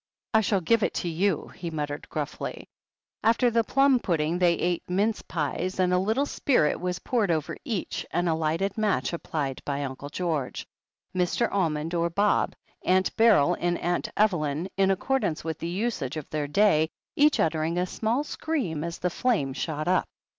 "I 0.33 0.41
shall 0.41 0.61
give 0.61 0.81
it 0.81 0.95
to 0.95 1.07
you," 1.07 1.49
he 1.49 1.69
muttered 1.69 2.09
gruffly. 2.09 2.67
After 3.21 3.51
the 3.51 3.63
pltun 3.63 4.01
pudding, 4.01 4.39
they 4.39 4.55
ate 4.55 4.81
mince 4.89 5.21
pies, 5.21 5.79
and 5.79 5.93
a 5.93 5.99
little 5.99 6.25
spirit 6.25 6.79
was 6.79 6.97
poured 6.97 7.29
over 7.29 7.55
each 7.63 8.03
and 8.09 8.27
a 8.27 8.33
lighted 8.33 8.79
match 8.79 9.13
applied 9.13 9.61
by 9.63 9.83
Uncle 9.83 10.09
George, 10.09 10.65
Mr. 11.15 11.47
Almond 11.51 11.93
or 11.93 12.09
Bob, 12.09 12.55
Aunt 12.83 13.15
Beryl 13.15 13.55
and 13.59 13.77
Aunt 13.77 14.09
Evelyn, 14.17 14.69
in 14.75 14.89
accordance 14.89 15.43
with 15.43 15.59
the 15.59 15.69
usage 15.69 16.17
of 16.17 16.27
their 16.31 16.47
day, 16.47 16.89
each 17.15 17.39
uttering 17.39 17.77
a 17.77 17.85
small 17.85 18.23
scream 18.23 18.83
as 18.83 18.97
the 18.97 19.11
flame 19.11 19.53
shot 19.53 19.87
up. 19.87 20.07